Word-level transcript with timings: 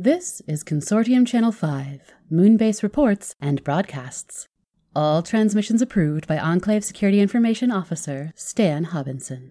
This 0.00 0.40
is 0.46 0.62
Consortium 0.62 1.26
Channel 1.26 1.50
5, 1.50 2.14
Moonbase 2.30 2.84
reports 2.84 3.34
and 3.40 3.64
broadcasts. 3.64 4.46
All 4.94 5.24
transmissions 5.24 5.82
approved 5.82 6.28
by 6.28 6.38
Enclave 6.38 6.84
Security 6.84 7.18
Information 7.18 7.72
Officer 7.72 8.32
Stan 8.36 8.84
Hobinson. 8.84 9.50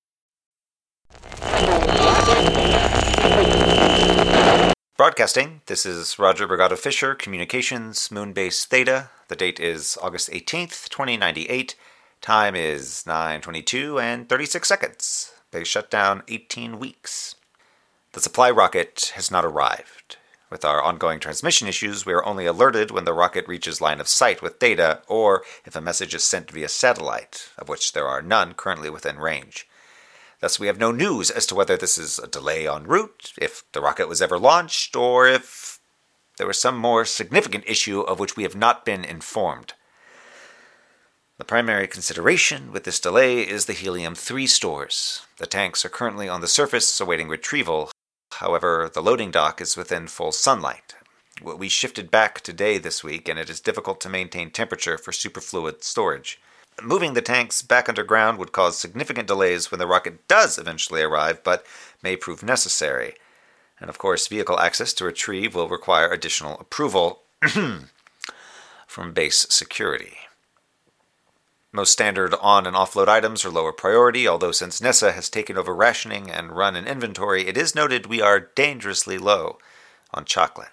Broadcasting, 4.97 5.61
this 5.65 5.83
is 5.85 6.19
Roger 6.19 6.47
Brigado 6.47 6.77
Fisher, 6.77 7.15
Communications, 7.15 8.09
Moonbase 8.09 8.67
Theta. 8.67 9.09
The 9.29 9.35
date 9.35 9.59
is 9.59 9.97
August 9.99 10.29
18th, 10.29 10.89
2098. 10.89 11.75
Time 12.21 12.55
is 12.55 13.03
9.22 13.07 13.99
and 13.99 14.29
36 14.29 14.67
seconds. 14.67 15.33
They 15.49 15.63
shut 15.63 15.89
down 15.89 16.21
18 16.27 16.77
weeks. 16.77 17.33
The 18.13 18.21
supply 18.21 18.51
rocket 18.51 19.11
has 19.15 19.31
not 19.31 19.43
arrived. 19.43 20.17
With 20.51 20.63
our 20.63 20.83
ongoing 20.83 21.19
transmission 21.19 21.67
issues, 21.67 22.05
we 22.05 22.13
are 22.13 22.25
only 22.25 22.45
alerted 22.45 22.91
when 22.91 23.05
the 23.05 23.13
rocket 23.13 23.47
reaches 23.47 23.81
line 23.81 23.99
of 23.99 24.07
sight 24.07 24.41
with 24.41 24.59
data, 24.59 25.01
or 25.07 25.43
if 25.65 25.75
a 25.75 25.81
message 25.81 26.13
is 26.13 26.23
sent 26.23 26.51
via 26.51 26.67
satellite, 26.67 27.49
of 27.57 27.69
which 27.69 27.93
there 27.93 28.07
are 28.07 28.21
none 28.21 28.53
currently 28.53 28.89
within 28.89 29.17
range. 29.17 29.67
Thus, 30.41 30.59
we 30.59 30.67
have 30.67 30.79
no 30.79 30.91
news 30.91 31.29
as 31.29 31.45
to 31.45 31.55
whether 31.55 31.77
this 31.77 31.97
is 31.97 32.17
a 32.17 32.27
delay 32.27 32.67
en 32.67 32.85
route, 32.85 33.31
if 33.37 33.63
the 33.73 33.81
rocket 33.81 34.09
was 34.09 34.21
ever 34.21 34.39
launched, 34.39 34.95
or 34.95 35.27
if 35.27 35.79
there 36.37 36.47
was 36.47 36.59
some 36.59 36.77
more 36.77 37.05
significant 37.05 37.63
issue 37.67 38.01
of 38.01 38.19
which 38.19 38.35
we 38.35 38.43
have 38.43 38.55
not 38.55 38.83
been 38.83 39.05
informed. 39.05 39.73
The 41.37 41.45
primary 41.45 41.87
consideration 41.87 42.71
with 42.71 42.83
this 42.83 42.99
delay 42.99 43.41
is 43.41 43.65
the 43.65 43.73
helium 43.73 44.15
3 44.15 44.47
stores. 44.47 45.21
The 45.37 45.45
tanks 45.45 45.85
are 45.85 45.89
currently 45.89 46.27
on 46.27 46.41
the 46.41 46.47
surface 46.47 46.99
awaiting 46.99 47.29
retrieval. 47.29 47.91
However, 48.33 48.89
the 48.91 49.01
loading 49.01 49.29
dock 49.29 49.61
is 49.61 49.77
within 49.77 50.07
full 50.07 50.31
sunlight. 50.31 50.95
We 51.43 51.69
shifted 51.69 52.11
back 52.11 52.41
today 52.41 52.77
this 52.77 53.03
week, 53.03 53.27
and 53.27 53.39
it 53.39 53.49
is 53.49 53.59
difficult 53.59 54.01
to 54.01 54.09
maintain 54.09 54.51
temperature 54.51 54.97
for 54.97 55.11
superfluid 55.11 55.83
storage. 55.83 56.39
Moving 56.83 57.13
the 57.13 57.21
tanks 57.21 57.61
back 57.61 57.87
underground 57.87 58.39
would 58.39 58.51
cause 58.51 58.77
significant 58.77 59.27
delays 59.27 59.69
when 59.69 59.79
the 59.79 59.87
rocket 59.87 60.27
does 60.27 60.57
eventually 60.57 61.03
arrive, 61.03 61.43
but 61.43 61.65
may 62.01 62.15
prove 62.15 62.41
necessary. 62.41 63.13
And 63.79 63.89
of 63.89 63.97
course, 63.97 64.27
vehicle 64.27 64.59
access 64.59 64.91
to 64.93 65.05
retrieve 65.05 65.53
will 65.53 65.69
require 65.69 66.11
additional 66.11 66.59
approval 66.59 67.21
from 68.87 69.13
base 69.13 69.45
security. 69.49 70.17
Most 71.71 71.91
standard 71.91 72.33
on 72.41 72.65
and 72.65 72.75
offload 72.75 73.07
items 73.07 73.45
are 73.45 73.49
lower 73.49 73.71
priority, 73.71 74.27
although 74.27 74.51
since 74.51 74.81
NESA 74.81 75.13
has 75.13 75.29
taken 75.29 75.57
over 75.57 75.73
rationing 75.73 76.29
and 76.29 76.51
run 76.51 76.75
an 76.75 76.87
inventory, 76.87 77.47
it 77.47 77.57
is 77.57 77.75
noted 77.75 78.07
we 78.07 78.21
are 78.21 78.39
dangerously 78.39 79.17
low 79.17 79.57
on 80.13 80.25
chocolate. 80.25 80.69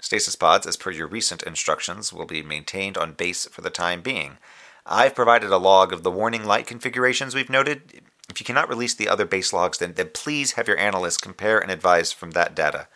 Stasis 0.00 0.36
pods, 0.36 0.66
as 0.66 0.78
per 0.78 0.90
your 0.90 1.06
recent 1.06 1.42
instructions, 1.42 2.12
will 2.12 2.24
be 2.24 2.42
maintained 2.42 2.96
on 2.96 3.12
base 3.12 3.46
for 3.46 3.60
the 3.60 3.68
time 3.70 4.00
being. 4.00 4.38
I've 4.86 5.14
provided 5.14 5.50
a 5.50 5.58
log 5.58 5.92
of 5.92 6.02
the 6.02 6.10
warning 6.10 6.44
light 6.44 6.66
configurations 6.66 7.34
we've 7.34 7.50
noted. 7.50 8.02
If 8.28 8.40
you 8.40 8.46
cannot 8.46 8.68
release 8.68 8.94
the 8.94 9.08
other 9.08 9.24
base 9.24 9.52
logs, 9.52 9.78
then, 9.78 9.94
then 9.94 10.10
please 10.14 10.52
have 10.52 10.68
your 10.68 10.78
analysts 10.78 11.18
compare 11.18 11.58
and 11.58 11.70
advise 11.70 12.12
from 12.12 12.32
that 12.32 12.54
data. 12.54 12.88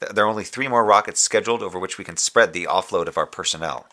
There 0.00 0.24
are 0.24 0.28
only 0.28 0.44
three 0.44 0.68
more 0.68 0.84
rockets 0.84 1.20
scheduled 1.20 1.62
over 1.62 1.78
which 1.78 1.98
we 1.98 2.04
can 2.04 2.16
spread 2.16 2.52
the 2.52 2.68
offload 2.70 3.08
of 3.08 3.18
our 3.18 3.26
personnel. 3.26 3.86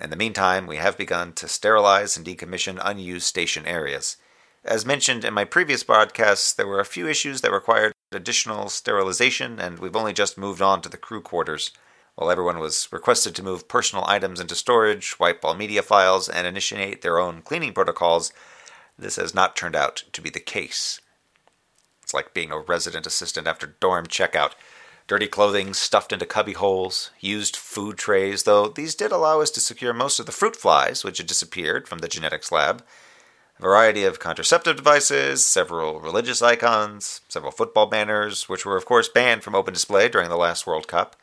In 0.00 0.10
the 0.10 0.16
meantime, 0.16 0.66
we 0.66 0.76
have 0.76 0.96
begun 0.96 1.34
to 1.34 1.46
sterilize 1.46 2.16
and 2.16 2.26
decommission 2.26 2.80
unused 2.82 3.26
station 3.26 3.66
areas. 3.66 4.16
As 4.64 4.86
mentioned 4.86 5.24
in 5.24 5.34
my 5.34 5.44
previous 5.44 5.84
broadcasts, 5.84 6.52
there 6.52 6.66
were 6.66 6.80
a 6.80 6.86
few 6.86 7.06
issues 7.06 7.42
that 7.42 7.52
required 7.52 7.92
additional 8.10 8.70
sterilization, 8.70 9.60
and 9.60 9.78
we've 9.78 9.94
only 9.94 10.14
just 10.14 10.38
moved 10.38 10.62
on 10.62 10.80
to 10.80 10.88
the 10.88 10.96
crew 10.96 11.20
quarters. 11.20 11.70
While 12.14 12.30
everyone 12.30 12.60
was 12.60 12.88
requested 12.92 13.34
to 13.34 13.42
move 13.42 13.66
personal 13.66 14.04
items 14.06 14.38
into 14.38 14.54
storage, 14.54 15.18
wipe 15.18 15.44
all 15.44 15.54
media 15.54 15.82
files, 15.82 16.28
and 16.28 16.46
initiate 16.46 17.02
their 17.02 17.18
own 17.18 17.42
cleaning 17.42 17.72
protocols, 17.72 18.32
this 18.96 19.16
has 19.16 19.34
not 19.34 19.56
turned 19.56 19.74
out 19.74 20.04
to 20.12 20.22
be 20.22 20.30
the 20.30 20.38
case. 20.38 21.00
It's 22.02 22.14
like 22.14 22.32
being 22.32 22.52
a 22.52 22.58
resident 22.58 23.06
assistant 23.06 23.48
after 23.48 23.66
dorm 23.66 24.06
checkout. 24.06 24.52
Dirty 25.06 25.26
clothing 25.26 25.74
stuffed 25.74 26.12
into 26.12 26.24
cubby 26.24 26.52
holes, 26.52 27.10
used 27.18 27.56
food 27.56 27.98
trays, 27.98 28.44
though 28.44 28.68
these 28.68 28.94
did 28.94 29.10
allow 29.10 29.40
us 29.40 29.50
to 29.50 29.60
secure 29.60 29.92
most 29.92 30.20
of 30.20 30.26
the 30.26 30.32
fruit 30.32 30.54
flies 30.54 31.02
which 31.02 31.18
had 31.18 31.26
disappeared 31.26 31.88
from 31.88 31.98
the 31.98 32.08
genetics 32.08 32.52
lab. 32.52 32.84
A 33.58 33.62
variety 33.62 34.04
of 34.04 34.18
contraceptive 34.18 34.76
devices, 34.76 35.44
several 35.44 36.00
religious 36.00 36.40
icons, 36.40 37.20
several 37.28 37.52
football 37.52 37.86
banners, 37.86 38.48
which 38.48 38.64
were 38.64 38.76
of 38.76 38.86
course 38.86 39.08
banned 39.08 39.42
from 39.42 39.54
open 39.54 39.74
display 39.74 40.08
during 40.08 40.28
the 40.28 40.36
last 40.36 40.66
World 40.66 40.86
Cup. 40.88 41.16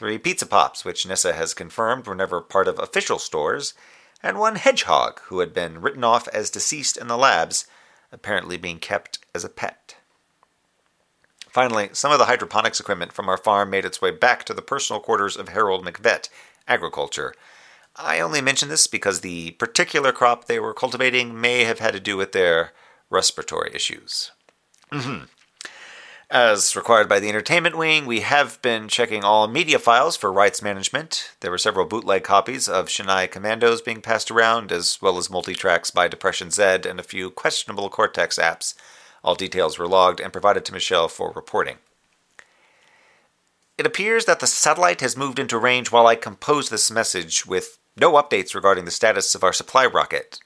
Three 0.00 0.16
pizza 0.16 0.46
pops, 0.46 0.82
which 0.82 1.04
NESA 1.04 1.34
has 1.34 1.52
confirmed 1.52 2.06
were 2.06 2.14
never 2.14 2.40
part 2.40 2.66
of 2.66 2.78
official 2.78 3.18
stores, 3.18 3.74
and 4.22 4.38
one 4.38 4.56
hedgehog 4.56 5.20
who 5.24 5.40
had 5.40 5.52
been 5.52 5.82
written 5.82 6.04
off 6.04 6.26
as 6.28 6.48
deceased 6.48 6.96
in 6.96 7.06
the 7.06 7.18
labs, 7.18 7.66
apparently 8.10 8.56
being 8.56 8.78
kept 8.78 9.18
as 9.34 9.44
a 9.44 9.50
pet. 9.50 9.96
Finally, 11.50 11.90
some 11.92 12.10
of 12.12 12.18
the 12.18 12.24
hydroponics 12.24 12.80
equipment 12.80 13.12
from 13.12 13.28
our 13.28 13.36
farm 13.36 13.68
made 13.68 13.84
its 13.84 14.00
way 14.00 14.10
back 14.10 14.44
to 14.44 14.54
the 14.54 14.62
personal 14.62 15.00
quarters 15.00 15.36
of 15.36 15.50
Harold 15.50 15.84
McVett, 15.84 16.30
Agriculture. 16.66 17.34
I 17.94 18.20
only 18.20 18.40
mention 18.40 18.70
this 18.70 18.86
because 18.86 19.20
the 19.20 19.50
particular 19.50 20.12
crop 20.12 20.46
they 20.46 20.58
were 20.58 20.72
cultivating 20.72 21.38
may 21.38 21.64
have 21.64 21.78
had 21.78 21.92
to 21.92 22.00
do 22.00 22.16
with 22.16 22.32
their 22.32 22.72
respiratory 23.10 23.70
issues. 23.74 24.30
Mm-hmm. 24.90 25.24
As 26.30 26.76
required 26.76 27.08
by 27.08 27.18
the 27.18 27.28
entertainment 27.28 27.76
wing, 27.76 28.06
we 28.06 28.20
have 28.20 28.62
been 28.62 28.86
checking 28.86 29.24
all 29.24 29.48
media 29.48 29.80
files 29.80 30.16
for 30.16 30.32
rights 30.32 30.62
management. 30.62 31.32
There 31.40 31.50
were 31.50 31.58
several 31.58 31.86
bootleg 31.86 32.22
copies 32.22 32.68
of 32.68 32.86
Shinai 32.86 33.28
Commandos 33.28 33.82
being 33.82 34.00
passed 34.00 34.30
around, 34.30 34.70
as 34.70 35.02
well 35.02 35.18
as 35.18 35.28
multi 35.28 35.56
tracks 35.56 35.90
by 35.90 36.06
Depression 36.06 36.52
Z 36.52 36.62
and 36.88 37.00
a 37.00 37.02
few 37.02 37.32
questionable 37.32 37.90
Cortex 37.90 38.38
apps. 38.38 38.74
All 39.24 39.34
details 39.34 39.76
were 39.76 39.88
logged 39.88 40.20
and 40.20 40.32
provided 40.32 40.64
to 40.66 40.72
Michelle 40.72 41.08
for 41.08 41.32
reporting. 41.32 41.78
It 43.76 43.84
appears 43.84 44.26
that 44.26 44.38
the 44.38 44.46
satellite 44.46 45.00
has 45.00 45.16
moved 45.16 45.40
into 45.40 45.58
range 45.58 45.90
while 45.90 46.06
I 46.06 46.14
compose 46.14 46.68
this 46.68 46.92
message 46.92 47.44
with 47.44 47.78
no 47.96 48.12
updates 48.12 48.54
regarding 48.54 48.84
the 48.84 48.92
status 48.92 49.34
of 49.34 49.42
our 49.42 49.52
supply 49.52 49.84
rocket. 49.84 50.38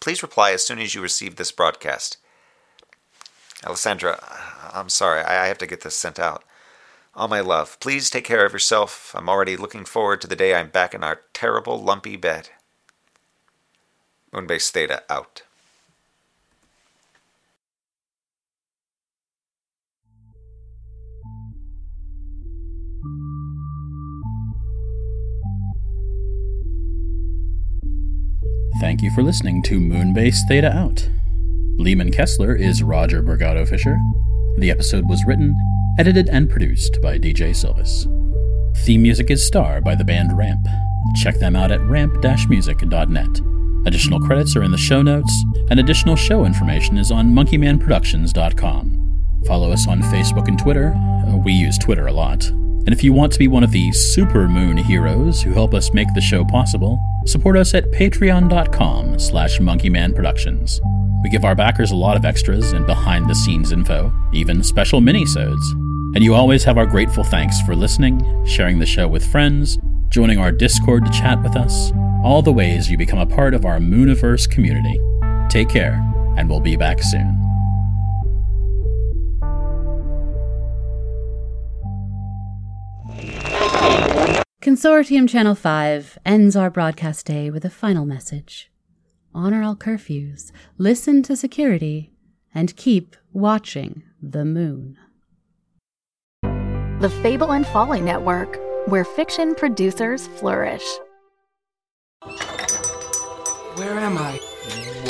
Please 0.00 0.22
reply 0.22 0.52
as 0.52 0.66
soon 0.66 0.78
as 0.78 0.94
you 0.94 1.00
receive 1.00 1.36
this 1.36 1.50
broadcast. 1.50 2.18
Alessandra, 3.64 4.18
I'm 4.72 4.88
sorry, 4.88 5.22
I 5.22 5.46
have 5.46 5.58
to 5.58 5.66
get 5.66 5.82
this 5.82 5.96
sent 5.96 6.18
out. 6.18 6.44
All 7.14 7.28
my 7.28 7.40
love, 7.40 7.78
please 7.80 8.10
take 8.10 8.24
care 8.24 8.46
of 8.46 8.52
yourself. 8.52 9.12
I'm 9.16 9.28
already 9.28 9.56
looking 9.56 9.84
forward 9.84 10.20
to 10.20 10.28
the 10.28 10.36
day 10.36 10.54
I'm 10.54 10.68
back 10.68 10.94
in 10.94 11.02
our 11.02 11.22
terrible, 11.32 11.82
lumpy 11.82 12.16
bed. 12.16 12.50
Moonbase 14.32 14.70
Theta 14.70 15.02
out. 15.10 15.42
Thank 28.80 29.02
you 29.02 29.10
for 29.10 29.24
listening 29.24 29.62
to 29.64 29.80
Moonbase 29.80 30.38
Theta 30.48 30.72
Out. 30.72 31.08
Leeman 31.78 32.12
Kessler 32.12 32.56
is 32.56 32.82
Roger 32.82 33.22
Brigado 33.22 33.64
Fisher. 33.64 33.96
The 34.56 34.68
episode 34.68 35.08
was 35.08 35.24
written, 35.24 35.54
edited, 35.96 36.28
and 36.28 36.50
produced 36.50 37.00
by 37.00 37.18
DJ 37.18 37.50
Sylvis. 37.50 38.04
Theme 38.78 39.02
music 39.02 39.30
is 39.30 39.46
Star 39.46 39.80
by 39.80 39.94
the 39.94 40.02
band 40.02 40.36
Ramp. 40.36 40.66
Check 41.22 41.38
them 41.38 41.54
out 41.54 41.70
at 41.70 41.80
ramp-music.net. 41.82 43.40
Additional 43.86 44.18
credits 44.18 44.56
are 44.56 44.64
in 44.64 44.72
the 44.72 44.76
show 44.76 45.02
notes, 45.02 45.32
and 45.70 45.78
additional 45.78 46.16
show 46.16 46.44
information 46.44 46.98
is 46.98 47.12
on 47.12 47.28
monkeymanproductions.com. 47.28 49.42
Follow 49.46 49.70
us 49.70 49.86
on 49.86 50.02
Facebook 50.02 50.48
and 50.48 50.58
Twitter. 50.58 50.92
Uh, 51.28 51.36
we 51.36 51.52
use 51.52 51.78
Twitter 51.78 52.08
a 52.08 52.12
lot. 52.12 52.44
And 52.48 52.88
if 52.88 53.04
you 53.04 53.12
want 53.12 53.32
to 53.34 53.38
be 53.38 53.46
one 53.46 53.62
of 53.62 53.70
the 53.70 53.92
super 53.92 54.48
moon 54.48 54.78
heroes 54.78 55.42
who 55.42 55.52
help 55.52 55.74
us 55.74 55.94
make 55.94 56.12
the 56.14 56.20
show 56.20 56.44
possible, 56.44 56.98
support 57.24 57.56
us 57.56 57.72
at 57.72 57.92
patreon.com 57.92 59.20
slash 59.20 59.60
monkeymanproductions. 59.60 60.80
We 61.22 61.30
give 61.30 61.44
our 61.44 61.54
backers 61.54 61.90
a 61.90 61.96
lot 61.96 62.16
of 62.16 62.24
extras 62.24 62.72
and 62.72 62.86
behind-the-scenes 62.86 63.72
info, 63.72 64.12
even 64.32 64.62
special 64.62 65.00
mini-sodes. 65.00 65.72
And 66.14 66.22
you 66.22 66.34
always 66.34 66.64
have 66.64 66.78
our 66.78 66.86
grateful 66.86 67.24
thanks 67.24 67.60
for 67.62 67.74
listening, 67.74 68.22
sharing 68.46 68.78
the 68.78 68.86
show 68.86 69.08
with 69.08 69.26
friends, 69.26 69.78
joining 70.10 70.38
our 70.38 70.52
Discord 70.52 71.04
to 71.04 71.10
chat 71.10 71.42
with 71.42 71.56
us, 71.56 71.92
all 72.24 72.40
the 72.40 72.52
ways 72.52 72.90
you 72.90 72.96
become 72.96 73.18
a 73.18 73.26
part 73.26 73.52
of 73.52 73.64
our 73.64 73.78
Mooniverse 73.78 74.48
community. 74.48 74.98
Take 75.48 75.68
care, 75.68 76.00
and 76.36 76.48
we'll 76.48 76.60
be 76.60 76.76
back 76.76 77.02
soon. 77.02 77.34
Consortium 84.62 85.28
Channel 85.28 85.54
5 85.54 86.18
ends 86.26 86.54
our 86.54 86.70
broadcast 86.70 87.26
day 87.26 87.50
with 87.50 87.64
a 87.64 87.70
final 87.70 88.04
message. 88.04 88.70
Honor 89.34 89.62
all 89.62 89.76
curfews, 89.76 90.52
listen 90.78 91.22
to 91.22 91.36
security, 91.36 92.12
and 92.54 92.74
keep 92.76 93.14
watching 93.32 94.02
the 94.22 94.44
moon. 94.44 94.96
The 96.42 97.10
Fable 97.22 97.52
and 97.52 97.66
Folly 97.66 98.00
Network, 98.00 98.58
where 98.86 99.04
fiction 99.04 99.54
producers 99.54 100.26
flourish. 100.26 100.82
Where 103.76 103.98
am 103.98 104.16
I? 104.16 104.40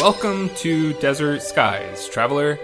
Welcome 0.00 0.50
to 0.56 0.92
Desert 0.94 1.40
Skies, 1.40 2.08
traveler. 2.08 2.58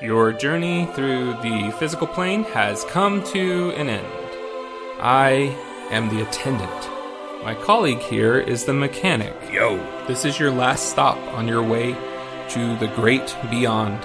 Your 0.00 0.32
journey 0.32 0.86
through 0.94 1.32
the 1.42 1.74
physical 1.78 2.06
plane 2.06 2.44
has 2.44 2.84
come 2.84 3.22
to 3.24 3.70
an 3.72 3.88
end. 3.88 4.06
I 5.00 5.56
am 5.90 6.08
the 6.08 6.22
attendant. 6.22 6.93
My 7.44 7.54
colleague 7.54 7.98
here 7.98 8.38
is 8.38 8.64
the 8.64 8.72
mechanic. 8.72 9.34
Yo, 9.52 9.76
This 10.06 10.24
is 10.24 10.38
your 10.38 10.50
last 10.50 10.88
stop 10.88 11.18
on 11.34 11.46
your 11.46 11.62
way 11.62 11.92
to 12.48 12.76
the 12.78 12.90
great 12.96 13.36
beyond. 13.50 13.98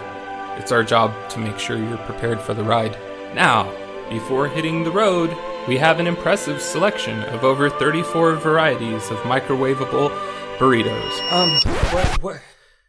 It's 0.60 0.74
our 0.74 0.84
job 0.84 1.14
to 1.30 1.40
make 1.40 1.58
sure 1.58 1.78
you're 1.78 1.98
prepared 2.00 2.42
for 2.42 2.54
the 2.54 2.66
ride. 2.66 2.98
Now, 3.34 3.74
before 4.10 4.50
hitting 4.50 4.84
the 4.84 4.92
road, 4.92 5.34
we 5.70 5.78
have 5.78 6.02
an 6.02 6.08
impressive 6.08 6.62
selection 6.62 7.24
of 7.24 7.46
over 7.46 7.70
34 7.70 8.36
varieties 8.36 9.10
of 9.10 9.18
microwavable 9.20 10.10
burritos. 10.58 11.32
Um, 11.32 11.50
what, 11.94 12.22
what, 12.22 12.42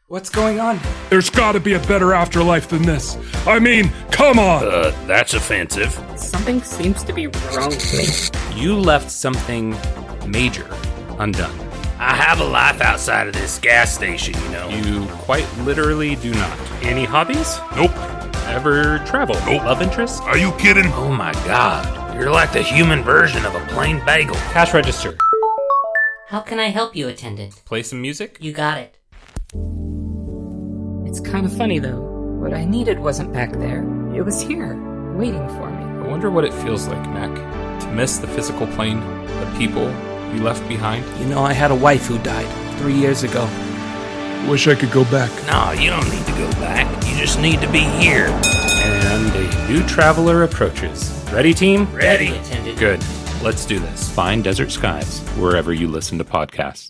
what's 0.08 0.30
going 0.30 0.58
on? 0.58 0.80
there's 1.10 1.30
gotta 1.30 1.60
be 1.60 1.74
a 1.74 1.80
better 1.86 2.12
afterlife 2.12 2.66
than 2.66 2.82
this. 2.82 3.16
I 3.46 3.60
mean, 3.60 3.92
come 4.10 4.40
on! 4.40 4.66
Uh, 4.66 4.90
that's 5.06 5.34
offensive. 5.34 5.92
Something 6.16 6.60
seems 6.62 7.04
to 7.04 7.12
be 7.12 7.28
wrong 7.28 7.68
with 7.68 8.32
me. 8.52 8.60
You 8.60 8.76
left 8.76 9.12
something 9.12 9.76
major 10.30 10.66
undone. 11.18 11.54
I 11.98 12.14
have 12.14 12.40
a 12.40 12.44
life 12.44 12.80
outside 12.80 13.28
of 13.28 13.34
this 13.34 13.58
gas 13.58 13.94
station, 13.94 14.34
you 14.42 14.48
know. 14.50 14.68
You 14.70 15.06
quite 15.16 15.46
literally 15.58 16.16
do 16.16 16.32
not. 16.32 16.58
Any 16.82 17.04
hobbies? 17.04 17.58
Nope. 17.76 17.94
Ever 18.46 19.00
travel? 19.06 19.34
Nope. 19.44 19.64
Love 19.64 19.82
interest? 19.82 20.22
Are 20.22 20.38
you 20.38 20.52
kidding? 20.52 20.86
Oh 20.94 21.12
my 21.12 21.32
god, 21.44 22.14
you're 22.14 22.30
like 22.30 22.52
the 22.52 22.62
human 22.62 23.02
version 23.02 23.44
of 23.44 23.54
a 23.54 23.60
plain 23.66 24.02
bagel. 24.06 24.34
Cash 24.52 24.72
register. 24.72 25.16
How 26.28 26.40
can 26.40 26.58
I 26.58 26.68
help 26.68 26.96
you, 26.96 27.08
attendant? 27.08 27.62
Play 27.66 27.82
some 27.82 28.00
music? 28.00 28.38
You 28.40 28.52
got 28.52 28.78
it. 28.78 28.96
It's 31.06 31.20
kind 31.20 31.44
of 31.44 31.54
funny 31.54 31.78
though. 31.80 32.00
What 32.40 32.54
I 32.54 32.64
needed 32.64 32.98
wasn't 32.98 33.32
back 33.32 33.52
there. 33.52 33.82
It 34.14 34.22
was 34.22 34.40
here, 34.40 34.74
waiting 35.14 35.46
for 35.50 35.70
me. 35.70 35.84
I 35.84 36.08
wonder 36.08 36.30
what 36.30 36.44
it 36.44 36.54
feels 36.54 36.88
like, 36.88 37.02
Mac, 37.10 37.34
to 37.82 37.88
miss 37.92 38.18
the 38.18 38.26
physical 38.26 38.66
plane, 38.68 39.00
the 39.00 39.54
people 39.58 39.92
you 40.34 40.42
left 40.42 40.66
behind. 40.68 41.04
You 41.20 41.26
know, 41.26 41.42
I 41.42 41.52
had 41.52 41.70
a 41.70 41.74
wife 41.74 42.06
who 42.06 42.18
died 42.18 42.48
three 42.78 42.94
years 42.94 43.22
ago. 43.22 43.44
Wish 44.48 44.66
I 44.68 44.74
could 44.74 44.90
go 44.90 45.04
back. 45.04 45.30
No, 45.46 45.80
you 45.80 45.90
don't 45.90 46.08
need 46.10 46.24
to 46.26 46.32
go 46.32 46.50
back. 46.52 46.86
You 47.06 47.16
just 47.16 47.38
need 47.40 47.60
to 47.60 47.70
be 47.70 47.80
here. 47.80 48.28
And 48.82 49.36
a 49.36 49.68
new 49.68 49.86
traveler 49.86 50.44
approaches. 50.44 51.24
Ready, 51.32 51.52
team? 51.52 51.92
Ready. 51.94 52.28
attendant. 52.28 52.78
Good. 52.78 53.04
Let's 53.42 53.64
do 53.66 53.78
this. 53.78 54.10
Find 54.10 54.42
Desert 54.42 54.70
Skies 54.70 55.20
wherever 55.38 55.72
you 55.72 55.88
listen 55.88 56.18
to 56.18 56.24
podcasts. 56.24 56.88